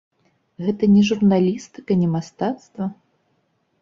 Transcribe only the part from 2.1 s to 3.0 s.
мастацтва?